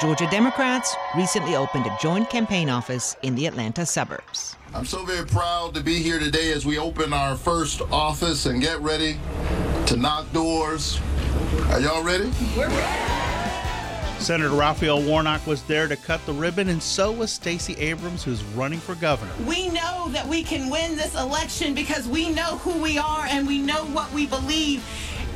[0.00, 4.54] Georgia Democrats recently opened a joint campaign office in the Atlanta suburbs.
[4.72, 8.62] I'm so very proud to be here today as we open our first office and
[8.62, 9.18] get ready
[9.86, 11.00] to knock doors.
[11.70, 12.30] Are y'all ready?
[12.56, 13.18] We're ready.
[14.20, 18.42] Senator Raphael Warnock was there to cut the ribbon, and so was Stacey Abrams, who's
[18.44, 19.32] running for governor.
[19.46, 23.46] We know that we can win this election because we know who we are and
[23.46, 24.84] we know what we believe.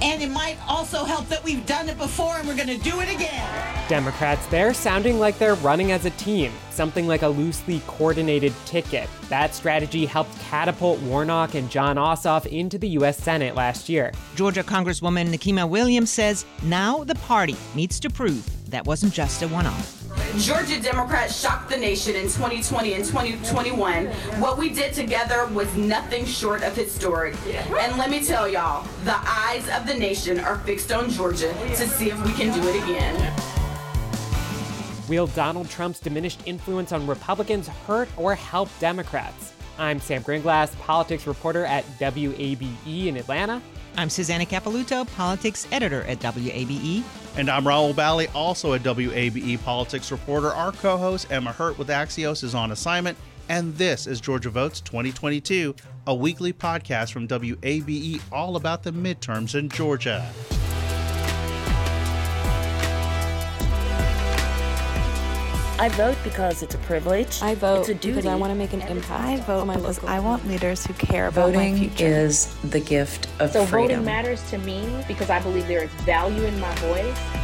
[0.03, 3.01] And it might also help that we've done it before and we're going to do
[3.01, 3.89] it again.
[3.89, 9.09] Democrats there sounding like they're running as a team, something like a loosely coordinated ticket.
[9.29, 13.17] That strategy helped catapult Warnock and Jon Ossoff into the U.S.
[13.17, 14.13] Senate last year.
[14.35, 19.49] Georgia Congresswoman Nikema Williams says now the party needs to prove that wasn't just a
[19.49, 20.02] one off.
[20.39, 24.07] Georgia Democrats shocked the nation in 2020 and 2021.
[24.41, 27.37] What we did together was nothing short of historic.
[27.47, 31.87] And let me tell y'all, the eyes of the nation are fixed on Georgia to
[31.87, 33.35] see if we can do it again.
[35.07, 39.53] Will Donald Trump's diminished influence on Republicans hurt or help Democrats?
[39.79, 43.61] I'm Sam Gringlas, politics reporter at WABE in Atlanta.
[43.99, 47.03] I'm Susanna Capelouto, politics editor at WABE.
[47.35, 50.49] And I'm Rahul Bali, also a WABE politics reporter.
[50.49, 53.17] Our co host, Emma Hurt with Axios, is on assignment.
[53.49, 55.75] And this is Georgia Votes 2022,
[56.07, 60.31] a weekly podcast from WABE all about the midterms in Georgia.
[65.83, 67.43] I vote because it's a privilege.
[67.43, 68.11] I vote it's a duty.
[68.11, 69.25] because I want to make an impact.
[69.25, 72.07] I vote because I want leaders who care about Voting my future.
[72.07, 73.67] is the gift of so freedom.
[73.67, 77.42] So voting matters to me because I believe there is value in my voice.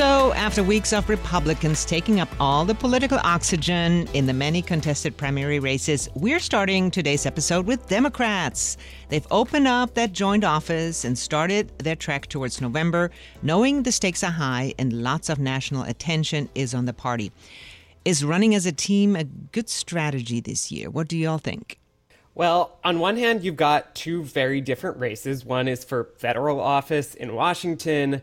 [0.00, 5.14] So, after weeks of Republicans taking up all the political oxygen in the many contested
[5.14, 8.78] primary races, we're starting today's episode with Democrats.
[9.10, 13.10] They've opened up that joint office and started their trek towards November,
[13.42, 17.30] knowing the stakes are high and lots of national attention is on the party.
[18.06, 20.88] Is running as a team a good strategy this year?
[20.88, 21.78] What do y'all think?
[22.34, 25.44] Well, on one hand, you've got two very different races.
[25.44, 28.22] One is for federal office in Washington.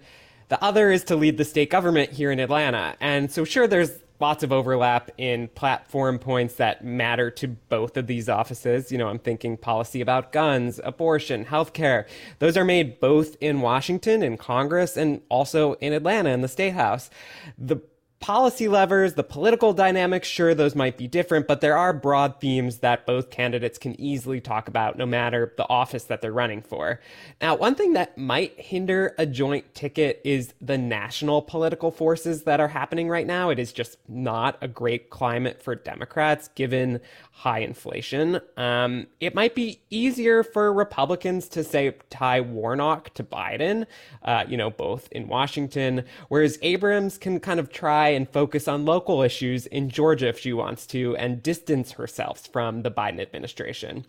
[0.49, 2.95] The other is to lead the state government here in Atlanta.
[2.99, 8.07] And so, sure, there's lots of overlap in platform points that matter to both of
[8.07, 8.91] these offices.
[8.91, 12.07] You know, I'm thinking policy about guns, abortion, healthcare.
[12.39, 16.73] Those are made both in Washington, in Congress, and also in Atlanta, in the State
[16.73, 17.09] House.
[17.57, 17.77] The
[18.19, 22.79] policy levers, the political dynamics, sure, those might be different, but there are broad themes
[22.79, 26.99] that both candidates can easily talk about no matter the office that they're running for.
[27.41, 32.59] Now, one thing that might hinder a joint ticket is the national political forces that
[32.59, 33.49] are happening right now.
[33.49, 36.99] It is just not a great climate for Democrats given
[37.31, 38.39] high inflation.
[38.57, 43.85] Um, it might be easier for Republicans to say tie Warnock to Biden,
[44.23, 48.85] uh, you know, both in Washington, whereas Abrams can kind of try and focus on
[48.85, 54.05] local issues in Georgia if she wants to and distance herself from the Biden administration.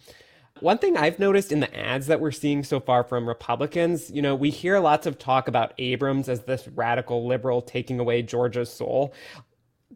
[0.60, 4.20] One thing I've noticed in the ads that we're seeing so far from Republicans, you
[4.20, 8.72] know, we hear lots of talk about Abrams as this radical liberal taking away Georgia's
[8.72, 9.14] soul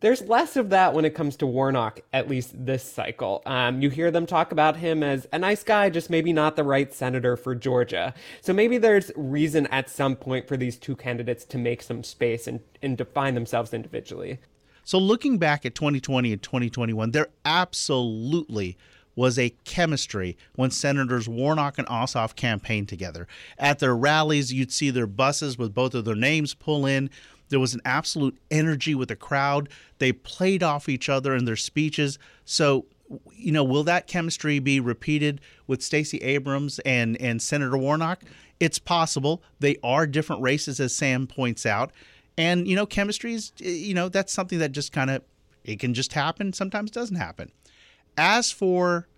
[0.03, 3.43] there's less of that when it comes to Warnock, at least this cycle.
[3.47, 6.65] Um, you hear them talk about him as a nice guy, just maybe not the
[6.65, 8.13] right senator for Georgia.
[8.41, 12.47] So maybe there's reason at some point for these two candidates to make some space
[12.47, 14.39] and, and define themselves individually.
[14.85, 18.77] So looking back at 2020 and 2021, there absolutely
[19.15, 23.29] was a chemistry when Senators Warnock and Ossoff campaigned together.
[23.59, 27.11] At their rallies, you'd see their buses with both of their names pull in.
[27.53, 29.69] There was an absolute energy with the crowd.
[29.99, 32.19] They played off each other in their speeches.
[32.47, 32.87] So,
[33.35, 38.23] you know, will that chemistry be repeated with Stacey Abrams and, and Senator Warnock?
[38.59, 39.43] It's possible.
[39.61, 41.93] They are different races, as Sam points out.
[42.39, 45.23] And, you know, chemistry is, eh, you know, that's something that just kind of,
[45.63, 47.53] it can just happen, sometimes doesn't happen.
[48.17, 49.09] As for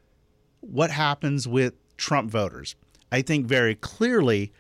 [0.61, 2.75] what happens with Trump voters,
[3.13, 4.53] I think very clearly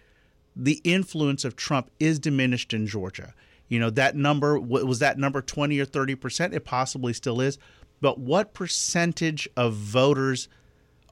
[0.54, 3.34] the influence of Trump is diminished in Georgia.
[3.68, 6.52] You know, that number was that number 20 or 30%?
[6.52, 7.58] It possibly still is.
[8.00, 10.48] But what percentage of voters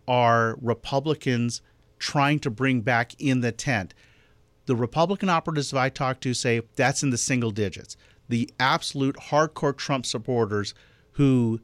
[0.06, 1.62] are Republicans
[1.98, 3.94] trying to bring back in the tent?
[4.66, 7.96] The Republican operatives I talk to say that's in the single digits.
[8.28, 10.74] The absolute hardcore Trump supporters
[11.12, 11.60] who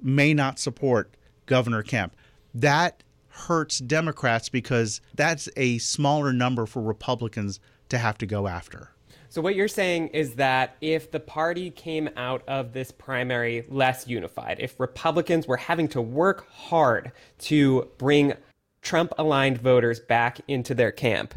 [0.00, 1.14] may not support
[1.46, 2.16] Governor Kemp.
[2.54, 8.91] That hurts Democrats because that's a smaller number for Republicans to have to go after.
[9.32, 14.06] So, what you're saying is that if the party came out of this primary less
[14.06, 18.34] unified, if Republicans were having to work hard to bring
[18.82, 21.32] Trump aligned voters back into their camp,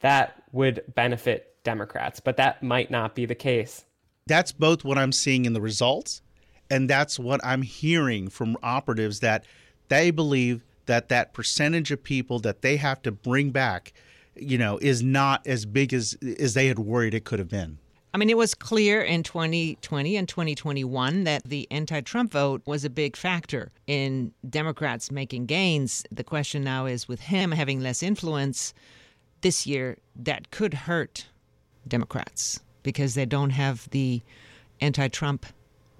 [0.00, 3.84] that would benefit Democrats, but that might not be the case.
[4.26, 6.22] That's both what I'm seeing in the results,
[6.68, 9.44] and that's what I'm hearing from operatives that
[9.86, 13.92] they believe that that percentage of people that they have to bring back,
[14.40, 17.78] you know, is not as big as as they had worried it could have been.
[18.14, 22.84] I mean, it was clear in 2020 and 2021 that the anti Trump vote was
[22.84, 26.04] a big factor in Democrats making gains.
[26.10, 28.72] The question now is with him having less influence
[29.40, 31.26] this year, that could hurt
[31.86, 34.22] Democrats because they don't have the
[34.80, 35.46] anti Trump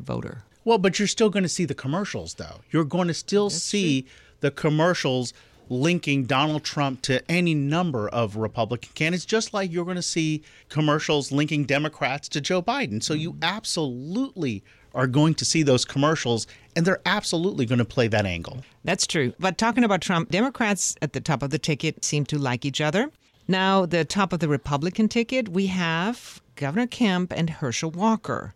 [0.01, 0.45] voter.
[0.65, 2.61] Well, but you're still going to see the commercials, though.
[2.71, 4.11] You're going to still That's see true.
[4.41, 5.33] the commercials
[5.71, 10.43] linking Donald Trump to any number of Republican candidates, just like you're going to see
[10.69, 13.03] commercials linking Democrats to Joe Biden.
[13.03, 13.45] So you mm-hmm.
[13.45, 14.63] absolutely
[14.95, 18.65] are going to see those commercials, and they're absolutely going to play that angle.
[18.85, 19.33] That's true.
[19.39, 22.81] But talking about Trump, Democrats at the top of the ticket seem to like each
[22.81, 23.11] other.
[23.47, 28.55] Now, the top of the Republican ticket, we have Governor Kemp and Herschel Walker.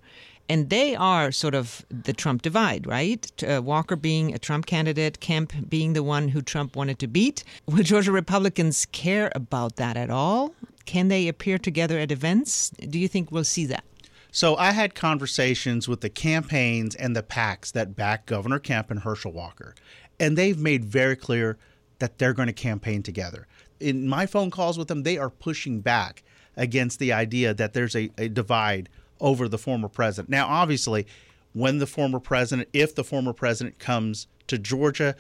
[0.52, 3.43] And they are sort of the Trump divide, right?
[3.43, 7.43] Uh, Walker being a Trump candidate, Kemp being the one who Trump wanted to beat.
[7.64, 10.52] Will Georgia Republicans care about that at all?
[10.84, 12.69] Can they appear together at events?
[12.69, 13.84] Do you think we'll see that?
[14.31, 19.00] So I had conversations with the campaigns and the PACs that back Governor Kemp and
[19.00, 19.75] Herschel Walker,
[20.20, 21.56] and they've made very clear
[21.99, 23.46] that they're going to campaign together.
[23.81, 26.22] In my phone calls with them, they are pushing back
[26.58, 28.90] against the idea that there's a, a divide
[29.22, 30.28] over the former president.
[30.28, 31.06] Now, obviously,
[31.54, 35.14] when the former president, if the former president comes to Georgia,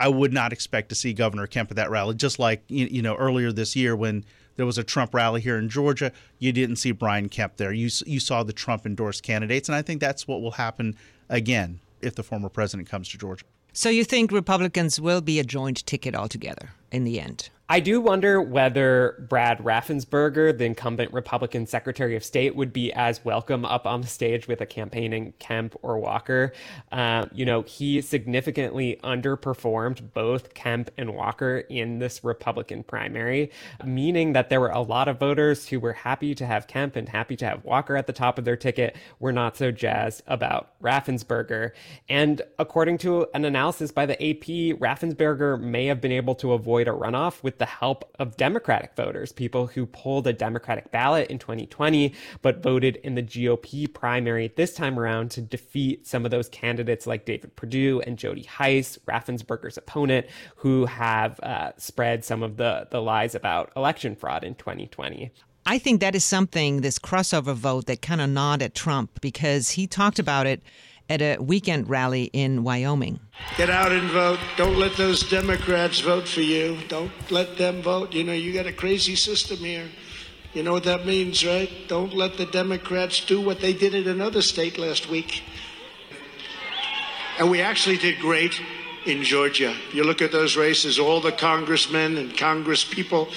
[0.00, 2.16] I would not expect to see Governor Kemp at that rally.
[2.16, 4.24] Just like you know earlier this year when
[4.56, 7.72] there was a Trump rally here in Georgia, you didn't see Brian Kemp there.
[7.72, 10.96] You you saw the Trump endorsed candidates, and I think that's what will happen
[11.28, 13.44] again if the former president comes to Georgia.
[13.72, 17.48] So you think Republicans will be a joint ticket altogether in the end?
[17.72, 23.24] I do wonder whether Brad Raffensperger, the incumbent Republican Secretary of State, would be as
[23.24, 26.52] welcome up on the stage with a campaigning Kemp or Walker.
[26.90, 33.50] Uh, you know, he significantly underperformed both Kemp and Walker in this Republican primary,
[33.82, 37.08] meaning that there were a lot of voters who were happy to have Kemp and
[37.08, 40.78] happy to have Walker at the top of their ticket, were not so jazzed about
[40.82, 41.70] Raffensperger.
[42.06, 46.86] And according to an analysis by the AP, Raffensperger may have been able to avoid
[46.86, 51.38] a runoff with the help of Democratic voters, people who pulled a Democratic ballot in
[51.38, 56.48] 2020, but voted in the GOP primary this time around to defeat some of those
[56.48, 60.26] candidates like David Perdue and Jody Hice, Raffensperger's opponent,
[60.56, 65.30] who have uh, spread some of the, the lies about election fraud in 2020.
[65.64, 69.70] I think that is something, this crossover vote, that kind of gnawed at Trump because
[69.70, 70.64] he talked about it
[71.08, 73.20] at a weekend rally in Wyoming.
[73.56, 74.38] Get out and vote.
[74.56, 76.78] Don't let those Democrats vote for you.
[76.88, 78.12] Don't let them vote.
[78.12, 79.88] You know, you got a crazy system here.
[80.54, 81.70] You know what that means, right?
[81.88, 85.42] Don't let the Democrats do what they did in another state last week.
[87.38, 88.60] And we actually did great
[89.06, 89.74] in Georgia.
[89.92, 93.32] You look at those races, all the congressmen and congresspeople,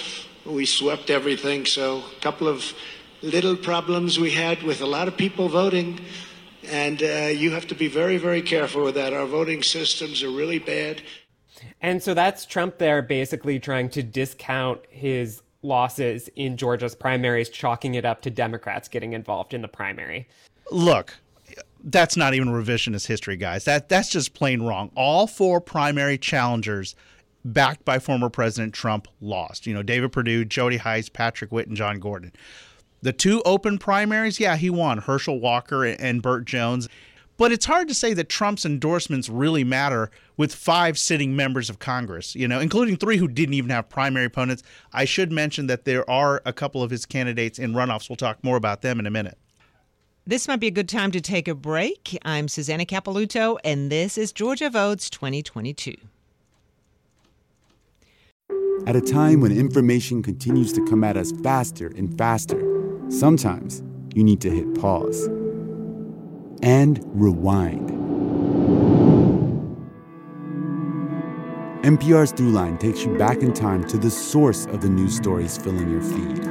[0.45, 1.65] we swept everything.
[1.65, 2.73] So, a couple of
[3.21, 6.00] little problems we had with a lot of people voting.
[6.69, 9.13] And uh, you have to be very, very careful with that.
[9.13, 11.01] Our voting systems are really bad.
[11.81, 17.95] And so that's Trump there basically trying to discount his losses in Georgia's primaries, chalking
[17.95, 20.28] it up to Democrats getting involved in the primary.
[20.71, 21.16] Look,
[21.83, 23.66] that's not even revisionist history, guys.
[23.66, 24.92] That that's just plain wrong.
[24.95, 26.95] All four primary challengers
[27.44, 29.68] backed by former President Trump lost.
[29.68, 32.31] You know, David Perdue, Jody Hice, Patrick Witt, and John Gordon.
[33.06, 36.90] The two open primaries, yeah, he won Herschel Walker and Burt Jones.
[37.38, 41.78] But it's hard to say that Trump's endorsements really matter with five sitting members of
[41.78, 44.64] Congress, you know, including three who didn't even have primary opponents.
[44.92, 48.09] I should mention that there are a couple of his candidates in runoffs.
[48.09, 49.38] We'll talk more about them in a minute.
[50.26, 52.18] This might be a good time to take a break.
[52.26, 55.94] I'm Susanna Capelouto, and this is Georgia Votes 2022.
[58.88, 62.74] At a time when information continues to come at us faster and faster,
[63.09, 63.83] Sometimes
[64.14, 65.28] you need to hit pause
[66.62, 67.92] and rewind.
[71.85, 75.92] NPR's Throughline takes you back in time to the source of the news stories filling
[75.92, 76.44] your feed.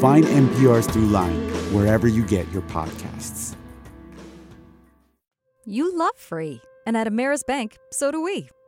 [0.00, 3.54] Find NPR's Throughline wherever you get your podcasts.
[5.66, 8.48] You love free, and at Ameris Bank, so do we.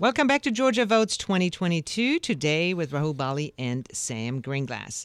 [0.00, 5.04] Welcome back to Georgia Votes 2022, today with Rahul Bali and Sam Gringlas.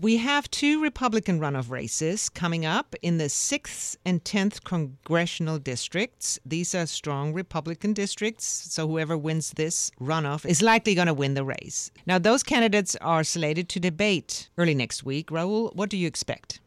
[0.00, 6.38] We have two Republican runoff races coming up in the 6th and 10th congressional districts.
[6.46, 11.34] These are strong Republican districts, so whoever wins this runoff is likely going to win
[11.34, 11.90] the race.
[12.06, 15.26] Now, those candidates are slated to debate early next week.
[15.26, 16.58] Rahul, what do you expect?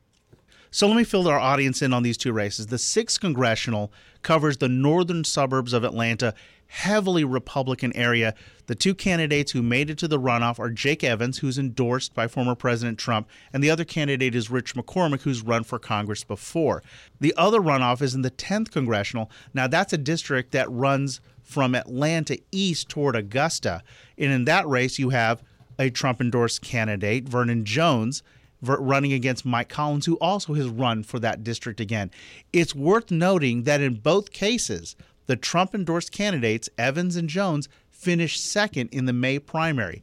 [0.75, 2.67] So let me fill our audience in on these two races.
[2.67, 3.93] The 6th congressional
[4.23, 6.35] covers the northern suburbs of Atlanta
[6.67, 8.33] heavily Republican area.
[8.67, 12.27] The two candidates who made it to the runoff are Jake Evans, who's endorsed by
[12.27, 16.81] former President Trump, and the other candidate is Rich McCormick, who's run for Congress before.
[17.19, 19.31] The other runoff is in the 10th congressional.
[19.53, 23.83] Now, that's a district that runs from Atlanta east toward Augusta.
[24.17, 25.43] And in that race, you have
[25.77, 28.23] a Trump endorsed candidate, Vernon Jones,
[28.61, 32.09] running against Mike Collins, who also has run for that district again.
[32.51, 34.95] It's worth noting that in both cases,
[35.27, 40.01] the Trump endorsed candidates, Evans and Jones, finished second in the May primary.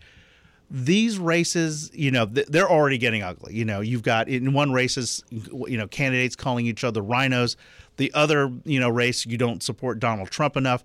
[0.71, 3.55] These races, you know, they're already getting ugly.
[3.55, 7.57] You know, you've got in one races, you know, candidates calling each other rhinos.
[7.99, 10.83] The other, you know, race, you don't support Donald Trump enough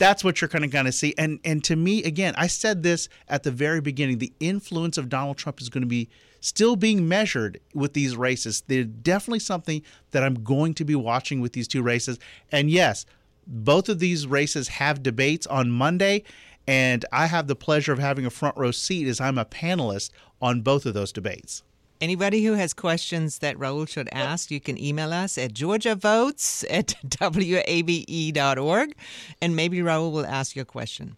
[0.00, 1.14] that's what you're kind of going to see.
[1.18, 5.10] And and to me, again, I said this at the very beginning: the influence of
[5.10, 6.08] Donald Trump is going to be
[6.40, 8.62] still being measured with these races.
[8.66, 12.18] They're definitely something that I'm going to be watching with these two races.
[12.50, 13.04] And yes,
[13.50, 16.22] both of these races have debates on Monday,
[16.66, 20.10] and I have the pleasure of having a front row seat as I'm a panelist
[20.40, 21.62] on both of those debates.
[22.00, 26.94] Anybody who has questions that Rahul should ask, you can email us at georgiavotes at
[27.20, 28.94] wabe.org,
[29.42, 31.16] and maybe Rahul will ask you a question.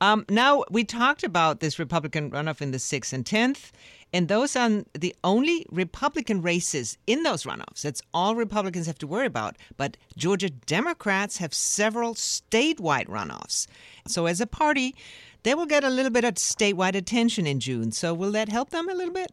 [0.00, 3.72] Um, now, we talked about this Republican runoff in the 6th and 10th,
[4.12, 7.82] and those are the only Republican races in those runoffs.
[7.82, 9.56] That's all Republicans have to worry about.
[9.76, 13.66] But Georgia Democrats have several statewide runoffs.
[14.06, 14.94] So as a party,
[15.44, 17.90] they will get a little bit of statewide attention in June.
[17.92, 19.32] So will that help them a little bit?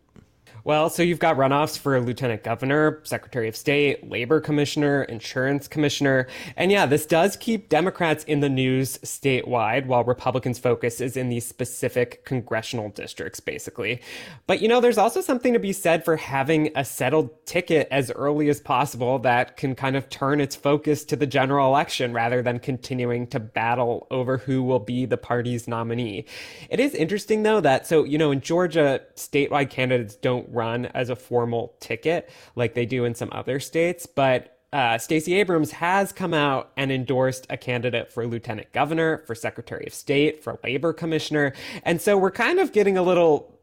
[0.64, 6.28] Well, so you've got runoffs for lieutenant governor, secretary of state, labor commissioner, insurance commissioner.
[6.58, 11.30] And yeah, this does keep Democrats in the news statewide while Republicans' focus is in
[11.30, 14.02] these specific congressional districts, basically.
[14.48, 18.12] But you know, there's also something to be said for having a settled ticket as
[18.12, 22.42] early as possible that can kind of turn its focus to the general election rather
[22.42, 26.26] than continuing to battle over who will be the party's nominee.
[26.70, 31.10] It is interesting, though, that so, you know, in Georgia, statewide candidates don't run as
[31.10, 36.12] a formal ticket like they do in some other states, but uh, Stacey Abrams has
[36.12, 40.94] come out and endorsed a candidate for lieutenant governor, for secretary of state, for labor
[40.94, 41.54] commissioner.
[41.84, 43.60] And so we're kind of getting a little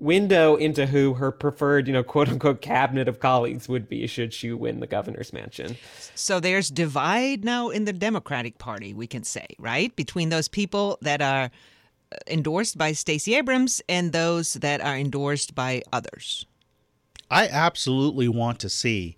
[0.00, 4.32] window into who her preferred, you know, quote unquote cabinet of colleagues would be should
[4.32, 5.76] she win the governor's mansion.
[6.14, 9.94] So there's divide now in the Democratic Party, we can say, right?
[9.94, 11.50] Between those people that are
[12.26, 16.46] endorsed by Stacey Abrams and those that are endorsed by others?
[17.30, 19.16] I absolutely want to see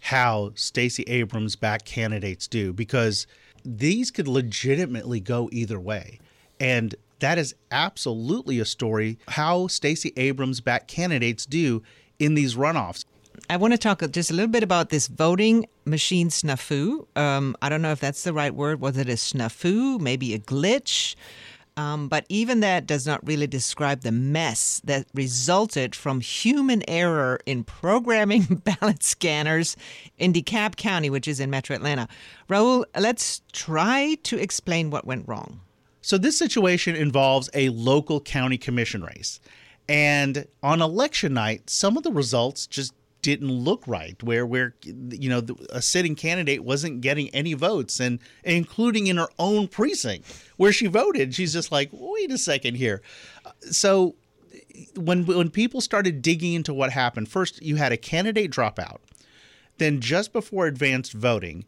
[0.00, 3.26] how Stacey Abrams back candidates do because
[3.64, 6.18] these could legitimately go either way.
[6.60, 11.82] And that is absolutely a story how Stacey Abrams back candidates do
[12.18, 13.04] in these runoffs.
[13.48, 17.06] I want to talk just a little bit about this voting machine snafu.
[17.16, 18.80] Um, I don't know if that's the right word.
[18.80, 20.00] Was it a snafu?
[20.00, 21.14] Maybe a glitch?
[21.76, 27.40] Um, but even that does not really describe the mess that resulted from human error
[27.46, 29.76] in programming ballot scanners
[30.16, 32.06] in DeKalb County, which is in metro Atlanta.
[32.48, 35.60] Rahul, let's try to explain what went wrong.
[36.00, 39.40] So, this situation involves a local county commission race.
[39.88, 45.30] And on election night, some of the results just didn't look right where where you
[45.30, 50.26] know a sitting candidate wasn't getting any votes and including in her own precinct
[50.58, 51.34] where she voted.
[51.34, 53.00] She's just like wait a second here.
[53.62, 54.14] So
[54.94, 59.00] when when people started digging into what happened first you had a candidate drop out.
[59.78, 61.64] Then just before advanced voting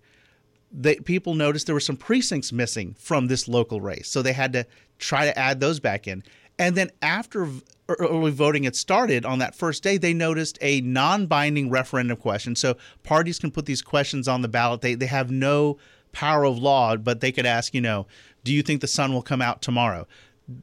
[0.70, 4.10] they, people noticed there were some precincts missing from this local race.
[4.10, 4.66] So they had to
[4.98, 6.22] try to add those back in
[6.58, 7.48] and then after
[7.88, 12.56] early voting had started on that first day, they noticed a non binding referendum question.
[12.56, 14.80] So parties can put these questions on the ballot.
[14.80, 15.78] They, they have no
[16.12, 18.06] power of law, but they could ask, you know,
[18.44, 20.06] do you think the sun will come out tomorrow?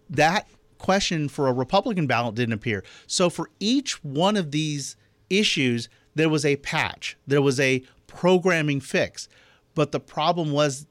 [0.10, 0.48] That
[0.78, 2.84] question for a Republican ballot didn't appear.
[3.08, 4.96] So for each one of these
[5.30, 9.30] issues, there was a patch, there was a programming fix.
[9.76, 10.86] But the problem was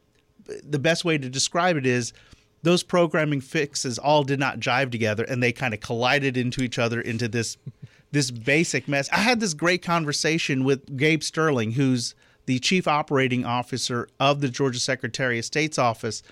[0.44, 2.12] the best way to describe it is
[2.62, 6.78] those programming fixes all did not jive together and they kind of collided into each
[6.78, 7.56] other into this
[8.12, 9.08] this basic mess.
[9.10, 12.14] I had this great conversation with Gabe Sterling, who's
[12.44, 16.22] the chief operating officer of the Georgia Secretary of State's office,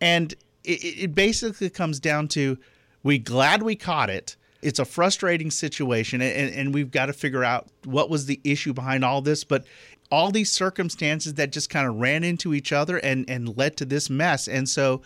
[0.00, 2.58] and it, it basically comes down to
[3.02, 4.36] we glad we caught it.
[4.60, 8.72] It's a frustrating situation, and, and we've got to figure out what was the issue
[8.72, 9.44] behind all this.
[9.44, 9.64] But
[10.10, 13.84] all these circumstances that just kind of ran into each other and, and led to
[13.84, 14.48] this mess.
[14.48, 15.02] And so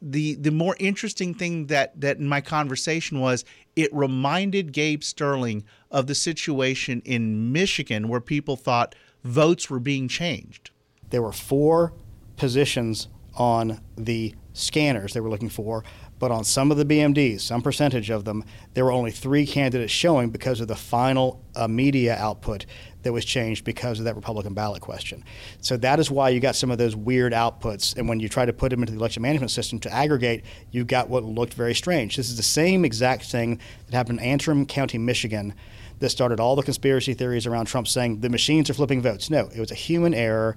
[0.00, 3.44] the the more interesting thing that that in my conversation was
[3.76, 10.08] it reminded Gabe Sterling of the situation in Michigan where people thought votes were being
[10.08, 10.70] changed.
[11.10, 11.92] There were four
[12.36, 15.84] positions on the scanners they were looking for,
[16.18, 19.92] but on some of the BMDs, some percentage of them, there were only three candidates
[19.92, 22.66] showing because of the final uh, media output
[23.02, 25.24] that was changed because of that Republican ballot question.
[25.60, 27.96] So that is why you got some of those weird outputs.
[27.96, 30.84] And when you try to put them into the election management system to aggregate, you
[30.84, 32.16] got what looked very strange.
[32.16, 35.54] This is the same exact thing that happened in Antrim County, Michigan.
[36.00, 39.30] That started all the conspiracy theories around Trump saying the machines are flipping votes.
[39.30, 40.56] No, it was a human error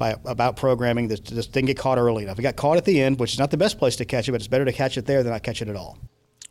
[0.00, 2.40] by, about programming that just didn't get caught early enough.
[2.40, 4.32] It got caught at the end, which is not the best place to catch it,
[4.32, 5.98] but it's better to catch it there than not catch it at all.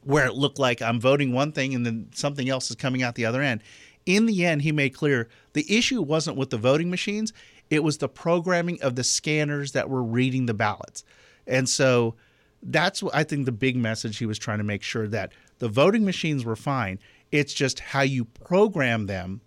[0.03, 3.15] Where it looked like I'm voting one thing and then something else is coming out
[3.15, 3.61] the other end.
[4.05, 7.33] In the end, he made clear the issue wasn't with the voting machines,
[7.69, 11.03] it was the programming of the scanners that were reading the ballots.
[11.45, 12.15] And so
[12.63, 15.67] that's what I think the big message he was trying to make sure that the
[15.67, 16.99] voting machines were fine.
[17.31, 19.41] It's just how you program them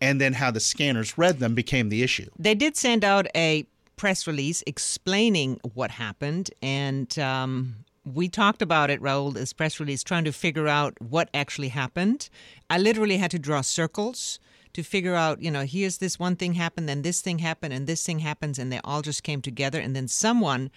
[0.00, 2.30] and then how the scanners read them became the issue.
[2.38, 7.84] They did send out a press release explaining what happened, and um,
[8.14, 12.28] we talked about it, Rahul, this press release, trying to figure out what actually happened.
[12.70, 14.38] I literally had to draw circles
[14.72, 17.86] to figure out, you know, here's this one thing happened, then this thing happened, and
[17.86, 20.70] this thing happens, and they all just came together, and then someone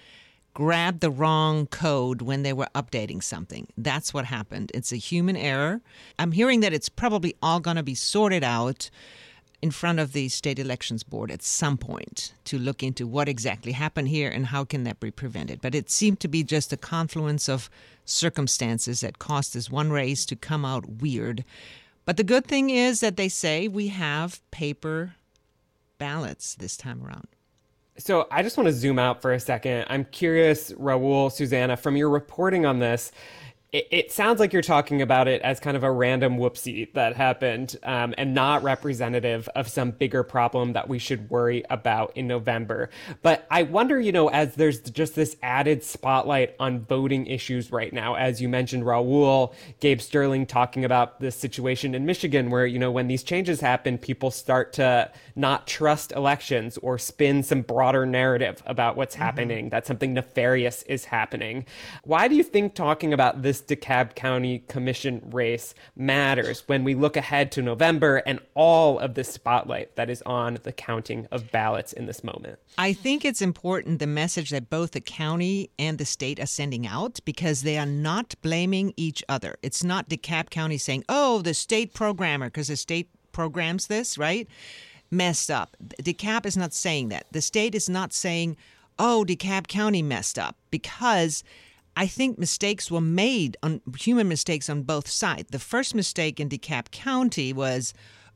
[0.53, 3.67] grabbed the wrong code when they were updating something.
[3.77, 4.71] That's what happened.
[4.73, 5.81] It's a human error.
[6.19, 8.89] I'm hearing that it's probably all going to be sorted out
[9.61, 13.73] in front of the state elections board at some point to look into what exactly
[13.73, 15.61] happened here and how can that be prevented.
[15.61, 17.69] But it seemed to be just a confluence of
[18.03, 21.45] circumstances that caused this one race to come out weird.
[22.05, 25.15] But the good thing is that they say we have paper
[25.99, 27.27] ballots this time around.
[27.97, 29.85] So I just want to zoom out for a second.
[29.87, 33.11] I'm curious, Rahul, Susanna, from your reporting on this,
[33.71, 37.15] it, it, sounds like you're talking about it as kind of a random whoopsie that
[37.15, 42.27] happened um, and not representative of some bigger problem that we should worry about in
[42.27, 42.89] November.
[43.21, 47.93] But I wonder, you know, as there's just this added spotlight on voting issues right
[47.93, 52.77] now, as you mentioned, Rahul, Gabe Sterling talking about this situation in Michigan, where, you
[52.77, 58.05] know, when these changes happen, people start to not trust elections or spin some broader
[58.05, 59.23] narrative about what's mm-hmm.
[59.23, 61.65] happening, that something nefarious is happening.
[62.03, 67.15] Why do you think talking about this DeKalb County Commission race matters when we look
[67.15, 71.93] ahead to November and all of the spotlight that is on the counting of ballots
[71.93, 72.59] in this moment.
[72.77, 76.85] I think it's important the message that both the county and the state are sending
[76.87, 79.55] out because they are not blaming each other.
[79.61, 84.47] It's not DeKalb County saying, oh, the state programmer, because the state programs this, right?
[85.09, 85.75] Messed up.
[86.01, 87.27] DeKalb is not saying that.
[87.31, 88.57] The state is not saying,
[88.99, 91.43] oh, DeKalb County messed up because
[91.95, 95.49] I think mistakes were made on human mistakes on both sides.
[95.51, 97.93] The first mistake in DeKalb County was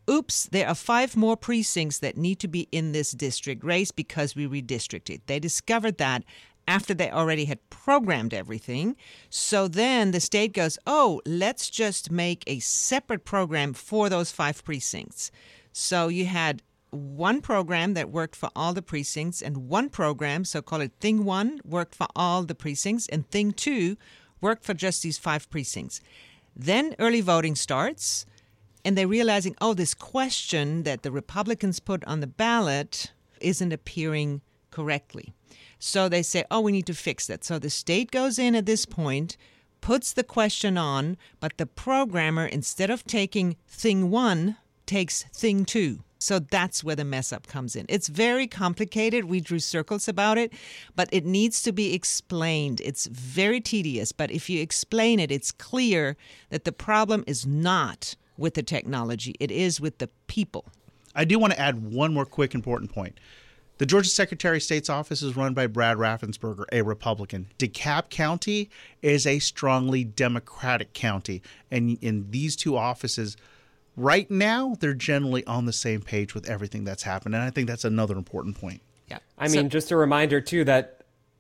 [0.09, 4.35] oops, there are five more precincts that need to be in this district race because
[4.35, 5.21] we redistricted.
[5.25, 6.23] They discovered that
[6.67, 8.95] after they already had programmed everything.
[9.29, 14.63] So then the state goes, oh, let's just make a separate program for those five
[14.63, 15.31] precincts.
[15.71, 16.61] So you had
[16.95, 21.25] one program that worked for all the precincts, and one program, so call it Thing
[21.25, 23.97] One, worked for all the precincts, and Thing Two
[24.41, 26.01] worked for just these five precincts.
[26.55, 28.25] Then early voting starts,
[28.83, 34.41] and they're realizing, oh, this question that the Republicans put on the ballot isn't appearing
[34.71, 35.33] correctly.
[35.79, 37.43] So they say, oh, we need to fix that.
[37.43, 39.37] So the state goes in at this point,
[39.81, 46.04] puts the question on, but the programmer, instead of taking thing one, takes thing two.
[46.19, 47.85] So that's where the mess up comes in.
[47.89, 49.25] It's very complicated.
[49.25, 50.53] We drew circles about it,
[50.95, 52.81] but it needs to be explained.
[52.83, 56.15] It's very tedious, but if you explain it, it's clear
[56.49, 60.65] that the problem is not with the technology, it is with the people.
[61.15, 63.17] I do want to add one more quick important point.
[63.77, 67.47] The Georgia Secretary of State's office is run by Brad Raffensperger, a Republican.
[67.59, 68.69] DeKalb County
[69.01, 73.35] is a strongly Democratic county, and in these two offices,
[73.95, 77.67] right now they're generally on the same page with everything that's happened and i think
[77.67, 80.95] that's another important point yeah i mean just a reminder too that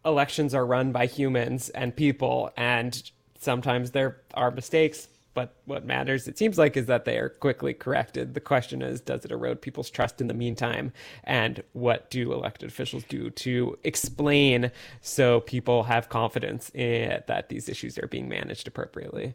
[0.05, 5.07] elections are run by humans and people, and sometimes there are mistakes.
[5.33, 8.35] But what matters, it seems like, is that they are quickly corrected.
[8.35, 10.93] The question is, does it erode people's trust in the meantime?
[11.25, 17.67] And what do elected officials do to explain so people have confidence in, that these
[17.67, 19.33] issues are being managed appropriately?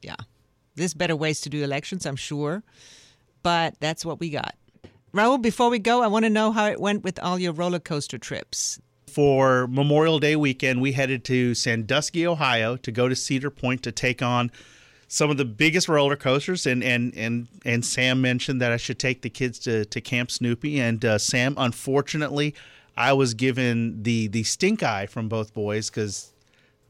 [0.00, 0.16] Yeah.
[0.74, 2.62] There's better ways to do elections, I'm sure.
[3.42, 4.54] But that's what we got.
[5.12, 7.78] Rahul, before we go, I want to know how it went with all your roller
[7.78, 8.80] coaster trips.
[9.06, 13.92] For Memorial Day weekend, we headed to Sandusky, Ohio to go to Cedar Point to
[13.92, 14.50] take on
[15.12, 18.98] some of the biggest roller coasters and and and and Sam mentioned that I should
[18.98, 22.54] take the kids to, to Camp Snoopy and uh, Sam unfortunately
[22.96, 26.31] I was given the the stink eye from both boys cuz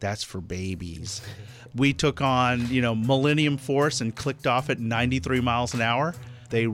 [0.02, 1.22] that's for babies.
[1.74, 6.14] We took on, you know, Millennium Force and clicked off at 93 miles an hour.
[6.50, 6.66] They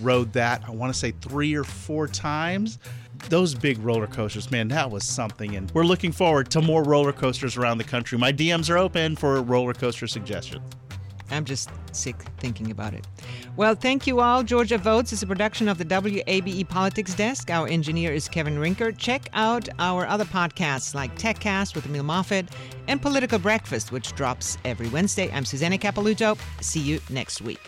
[0.00, 2.78] rode that, I want to say 3 or 4 times.
[3.28, 5.56] Those big roller coasters, man, that was something.
[5.56, 8.16] And we're looking forward to more roller coasters around the country.
[8.16, 10.62] My DMs are open for roller coaster suggestions.
[11.30, 13.06] I'm just sick thinking about it.
[13.56, 14.42] Well, thank you all.
[14.42, 17.50] Georgia Votes is a production of the WABE Politics Desk.
[17.50, 18.96] Our engineer is Kevin Rinker.
[18.96, 22.48] Check out our other podcasts like TechCast with Emil Moffatt
[22.88, 25.30] and Political Breakfast, which drops every Wednesday.
[25.32, 26.38] I'm Susanna Capelouto.
[26.60, 27.60] See you next week.